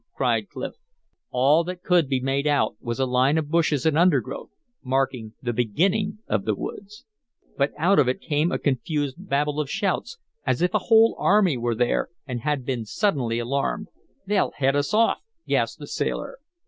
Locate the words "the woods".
6.43-7.05